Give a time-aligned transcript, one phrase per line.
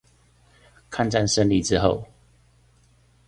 [0.89, 2.07] 抗戰勝利之後